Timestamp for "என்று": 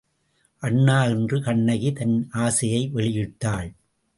1.03-1.41